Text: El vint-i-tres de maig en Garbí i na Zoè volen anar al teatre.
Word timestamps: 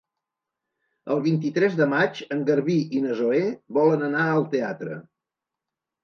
El 1.15 1.19
vint-i-tres 1.25 1.75
de 1.81 1.85
maig 1.91 2.21
en 2.35 2.41
Garbí 2.47 2.77
i 2.99 3.01
na 3.03 3.17
Zoè 3.19 3.41
volen 3.79 4.05
anar 4.07 4.23
al 4.31 4.47
teatre. 4.55 4.97